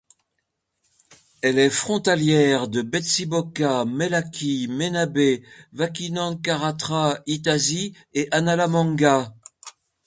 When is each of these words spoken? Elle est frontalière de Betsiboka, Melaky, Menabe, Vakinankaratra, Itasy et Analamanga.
Elle 1.43 1.59
est 1.59 1.69
frontalière 1.69 2.67
de 2.67 2.81
Betsiboka, 2.81 3.85
Melaky, 3.85 4.67
Menabe, 4.67 5.43
Vakinankaratra, 5.73 7.19
Itasy 7.27 7.93
et 8.15 8.27
Analamanga. 8.31 9.35